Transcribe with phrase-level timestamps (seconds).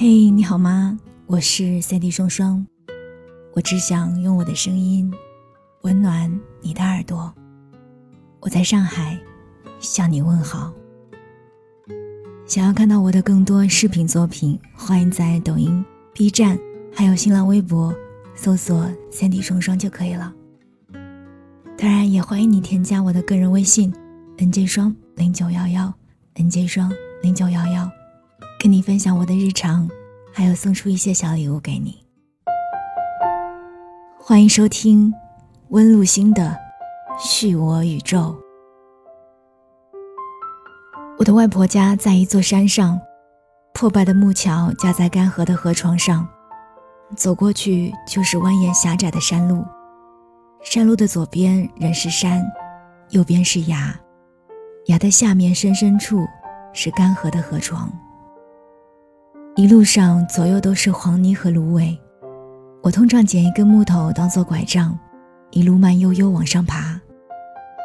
[0.00, 0.96] 嘿，你好吗？
[1.26, 2.64] 我是三 D 双双，
[3.52, 5.12] 我只想用我的声音
[5.82, 6.30] 温暖
[6.62, 7.34] 你的耳朵。
[8.38, 9.18] 我在上海
[9.80, 10.72] 向你问好。
[12.46, 15.84] 想要看到我的更多视频作品，欢迎在抖音、
[16.14, 16.56] B 站
[16.94, 17.92] 还有新浪微博
[18.36, 20.32] 搜索“三 D 双双”就可以了。
[21.76, 23.92] 当然，也欢迎你添加我的个人微信
[24.36, 25.92] ：nj 双零九幺幺
[26.36, 26.88] ，nj 双
[27.20, 27.90] 零九幺幺。
[28.60, 29.88] 跟你分享我的日常，
[30.32, 32.04] 还有送出一些小礼物给你。
[34.18, 35.14] 欢迎收听
[35.68, 36.42] 温露心的
[37.24, 38.18] 《续我宇宙》。
[41.20, 43.00] 我的外婆家在一座山上，
[43.74, 46.26] 破败的木桥架在干涸的河床上，
[47.14, 49.64] 走过去就是蜿蜒狭窄的山路。
[50.64, 52.44] 山路的左边仍是山，
[53.10, 53.94] 右边是崖，
[54.86, 56.26] 崖的下面深深处
[56.72, 57.88] 是干涸的河床。
[59.58, 61.98] 一路上左右都是黄泥和芦苇，
[62.80, 64.96] 我通常捡一根木头当做拐杖，
[65.50, 66.96] 一路慢悠悠往上爬。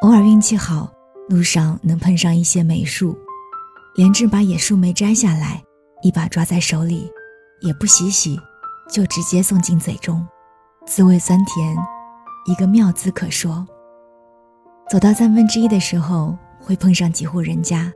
[0.00, 0.90] 偶尔运气好，
[1.28, 3.14] 路上能碰上一些梅树，
[3.96, 5.62] 连着把野树莓摘下来，
[6.00, 7.06] 一把抓在手里，
[7.60, 8.40] 也不洗洗，
[8.90, 10.26] 就直接送进嘴中，
[10.86, 11.76] 滋味酸甜，
[12.46, 13.66] 一个妙字可说。
[14.88, 17.92] 走到三分之一的时候，会碰上几户人家，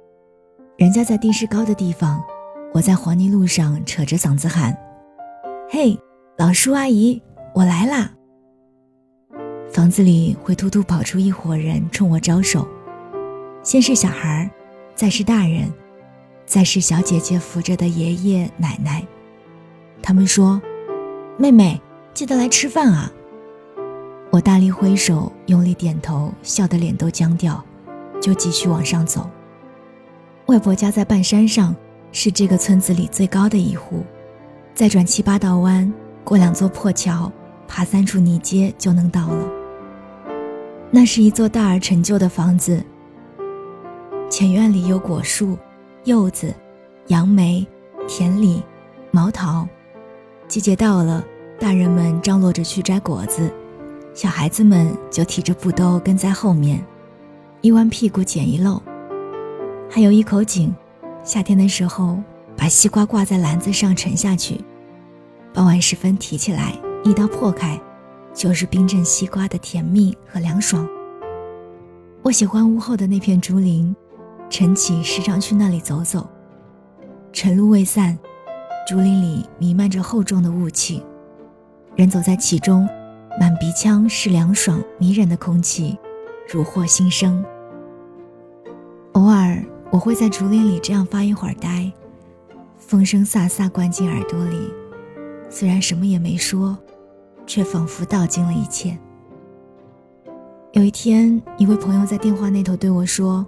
[0.77, 2.23] 人家在地势高的地方。
[2.75, 4.75] 我在黄泥路上扯着嗓子喊
[5.69, 5.99] ：“嘿，
[6.39, 7.21] 老叔阿姨，
[7.55, 8.11] 我来啦！”
[9.71, 12.67] 房子里会突突跑出一伙人冲我招手，
[13.63, 14.51] 先是小孩
[14.95, 15.71] 再是大人，
[16.47, 19.07] 再是小姐姐扶着的爷爷奶奶。
[20.03, 20.61] 他们说
[21.37, 21.79] ：“妹妹，
[22.15, 23.13] 记得来吃饭啊！”
[24.33, 27.63] 我大力挥手，用力点头，笑得脸都僵掉，
[28.19, 29.29] 就继续往上走。
[30.47, 31.77] 外婆家在半山上。
[32.13, 34.05] 是这个村子里最高的一户，
[34.75, 35.91] 再转七八道弯，
[36.23, 37.33] 过两座破桥，
[37.67, 39.51] 爬三处泥阶就能到了。
[40.91, 42.85] 那是一座大而陈旧的房子，
[44.29, 45.57] 前院里有果树、
[46.05, 46.55] 柚子、
[47.07, 47.67] 杨梅、
[48.07, 48.63] 田李、
[49.11, 49.67] 毛桃。
[50.47, 51.25] 季节到了，
[51.59, 53.51] 大人们张罗着去摘果子，
[54.13, 56.85] 小孩子们就提着布兜跟在后面，
[57.63, 58.83] 一弯屁股捡一漏。
[59.89, 60.75] 还有一口井。
[61.25, 62.19] 夏天的时候，
[62.57, 64.61] 把西瓜挂在篮子上沉下去，
[65.55, 66.73] 傍晚时分提起来，
[67.05, 67.81] 一刀破开，
[68.35, 70.87] 就是冰镇西瓜的甜蜜和凉爽。
[72.23, 73.95] 我喜欢屋后的那片竹林，
[74.51, 76.29] 晨起时常去那里走走。
[77.33, 78.19] 晨露未散，
[78.87, 81.05] 竹林里弥漫着厚重的雾气，
[81.95, 82.89] 人走在其中，
[83.39, 85.97] 满鼻腔是凉爽迷人的空气，
[86.53, 87.45] 如获新生。
[89.13, 89.65] 偶尔。
[89.93, 91.93] 我会在竹林里这样发一会儿呆，
[92.79, 94.73] 风声飒飒灌进耳朵里，
[95.51, 96.77] 虽然什么也没说，
[97.47, 98.99] 却仿佛道尽了一切。
[100.73, 103.45] 有一天，一位朋友在电话那头对我说：“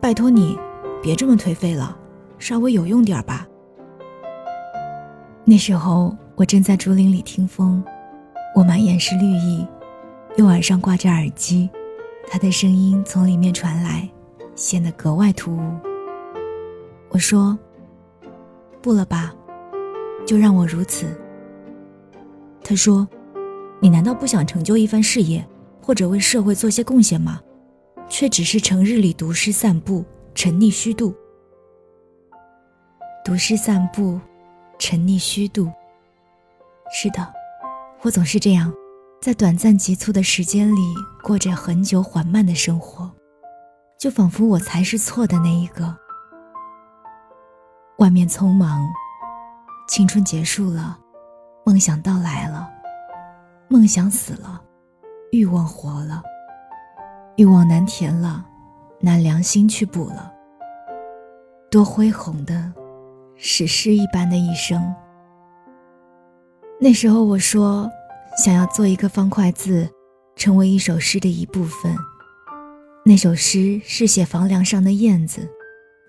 [0.00, 0.56] 拜托你，
[1.02, 1.98] 别这么颓废了，
[2.38, 3.48] 稍微有用点吧。”
[5.44, 7.82] 那时候我正在竹林里听风，
[8.54, 9.66] 我满眼是绿意，
[10.36, 11.68] 右耳上挂着耳机，
[12.30, 14.08] 他的声音从里面传来。
[14.60, 15.80] 显得格外突兀。
[17.08, 17.58] 我说
[18.82, 19.34] ：“不了吧，
[20.26, 21.06] 就让我如此。”
[22.62, 23.08] 他说
[23.80, 25.42] ：“你难道不想成就一番事业，
[25.80, 27.40] 或者为社会做些贡献吗？
[28.06, 30.04] 却只是成日里读诗散步，
[30.34, 31.14] 沉溺虚度。
[33.24, 34.20] 读诗散步，
[34.78, 35.72] 沉溺虚度。
[36.92, 37.26] 是的，
[38.02, 38.70] 我总是这样，
[39.22, 40.80] 在短暂急促的时间里
[41.22, 43.10] 过着很久缓慢的生活。”
[44.00, 45.94] 就仿佛我才是错的那一个。
[47.98, 48.88] 外面匆忙，
[49.86, 50.98] 青春结束了，
[51.66, 52.66] 梦想到来了，
[53.68, 54.58] 梦想死了，
[55.32, 56.22] 欲望活了，
[57.36, 58.42] 欲望难填了，
[59.00, 60.32] 拿良心去补了。
[61.70, 62.72] 多恢宏的，
[63.36, 64.82] 史诗一般的一生。
[66.80, 67.86] 那时候我说，
[68.42, 69.86] 想要做一个方块字，
[70.36, 71.94] 成为一首诗的一部分。
[73.10, 75.50] 那首诗是写房梁上的燕子，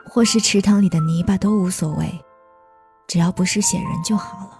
[0.05, 2.07] 或是池塘里的泥巴都无所谓，
[3.07, 4.59] 只要不是写人就好了。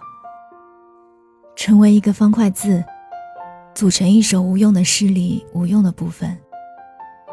[1.56, 2.84] 成为一个方块字，
[3.76, 6.36] 组成一首无用的诗里无用的部分，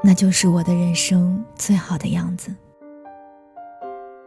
[0.05, 2.55] 那就是我的人生最好的样子。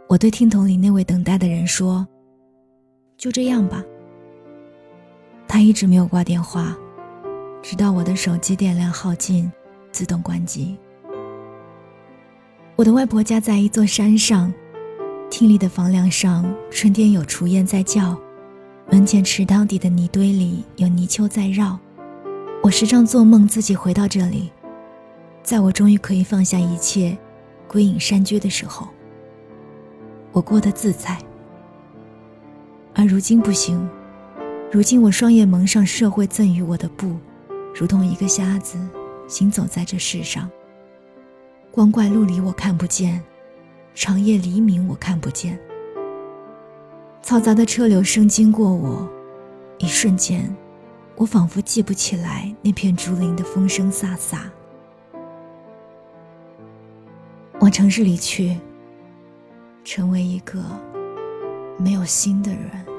[0.10, 2.08] 我对听筒里那位等待的人说
[3.20, 3.84] ：“就这样吧。”
[5.48, 6.76] 他一直没有挂电话，
[7.62, 9.48] 直到我的手机电量耗尽。
[9.92, 10.78] 自动关机。
[12.76, 14.52] 我的外婆家在一座山上，
[15.30, 18.16] 厅里的房梁上，春天有雏燕在叫；
[18.90, 21.78] 门前池塘底的泥堆里，有泥鳅在绕。
[22.64, 24.52] 我时常做梦，自己回到这里，
[25.44, 27.18] 在我终于可以放下一切，
[27.68, 28.88] 归隐山居的时候，
[30.32, 31.18] 我过得自在。
[32.94, 33.88] 而如今不行，
[34.72, 37.16] 如今我双眼蒙上社会赠予我的布，
[37.74, 38.78] 如同一个瞎子，
[39.32, 40.52] 行走在这世上。
[41.72, 43.24] 光怪陆离我看不见，
[43.96, 45.58] 长夜黎明我看不见。
[47.24, 49.10] 嘈杂的车流声经过我，
[49.78, 50.54] 一瞬间。
[51.16, 54.40] 我仿佛记不起来那片竹林的风声飒飒。
[57.60, 58.58] 往城市里去，
[59.86, 60.62] 成为一个
[61.78, 62.91] 没有心的人。